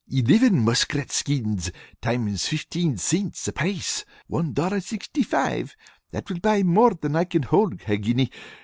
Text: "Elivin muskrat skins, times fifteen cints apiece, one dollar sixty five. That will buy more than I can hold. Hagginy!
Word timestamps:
"Elivin 0.11 0.57
muskrat 0.61 1.11
skins, 1.11 1.69
times 2.01 2.47
fifteen 2.47 2.97
cints 2.97 3.47
apiece, 3.47 4.03
one 4.25 4.51
dollar 4.51 4.79
sixty 4.79 5.21
five. 5.21 5.75
That 6.09 6.27
will 6.27 6.39
buy 6.39 6.63
more 6.63 6.95
than 6.95 7.15
I 7.15 7.25
can 7.25 7.43
hold. 7.43 7.81
Hagginy! 7.81 8.31